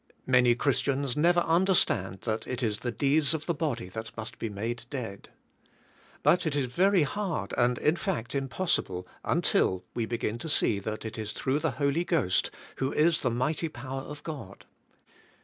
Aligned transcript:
Many 0.25 0.55
Christians 0.55 1.15
never 1.15 1.41
understand 1.41 2.21
that 2.21 2.47
it 2.47 2.63
is 2.63 2.79
the 2.79 2.89
deeds 2.91 3.35
of 3.35 3.45
the 3.45 3.53
body 3.53 3.87
that 3.89 4.17
must 4.17 4.39
be 4.39 4.49
made 4.49 4.85
dead. 4.89 5.29
But 6.23 6.47
it 6.47 6.55
is 6.55 6.65
very 6.73 7.03
hard, 7.03 7.53
and 7.55 7.77
in 7.77 7.97
fact 7.97 8.33
impossible, 8.33 9.07
until 9.23 9.83
we 9.93 10.07
begin 10.07 10.39
to 10.39 10.49
see 10.49 10.79
that 10.79 11.05
it 11.05 11.19
is 11.19 11.33
through 11.33 11.59
the 11.59 11.73
Holy 11.77 12.03
Ghost 12.03 12.49
who 12.77 12.91
is 12.91 13.21
the 13.21 13.29
mighty 13.29 13.69
power 13.69 14.01
of 14.01 14.23
God. 14.23 14.65